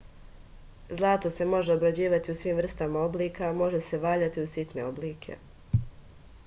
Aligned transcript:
zlato 0.99 1.29
se 1.35 1.45
može 1.49 1.73
obrađivati 1.73 2.31
u 2.31 2.37
svim 2.39 2.55
vrstama 2.61 3.05
oblika 3.09 3.53
može 3.59 3.81
se 3.89 3.99
valjati 4.07 4.41
u 4.47 4.53
sitne 4.55 4.85
oblike 4.87 5.37